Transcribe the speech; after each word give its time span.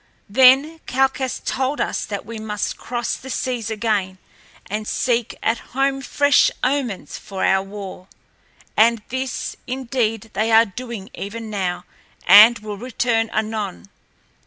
Then 0.31 0.79
Calchas 0.87 1.39
told 1.45 1.79
us 1.79 2.05
that 2.05 2.25
we 2.25 2.39
must 2.39 2.75
cross 2.75 3.15
the 3.15 3.29
seas 3.29 3.69
again 3.69 4.17
and 4.65 4.87
seek 4.87 5.37
at 5.43 5.59
home 5.77 6.01
fresh 6.01 6.49
omens 6.63 7.19
for 7.19 7.45
our 7.45 7.61
war. 7.61 8.07
And 8.75 9.03
this, 9.09 9.55
indeed, 9.67 10.31
they 10.33 10.51
are 10.51 10.65
doing 10.65 11.11
even 11.13 11.51
now, 11.51 11.85
and 12.25 12.57
will 12.57 12.77
return 12.77 13.29
anon. 13.29 13.89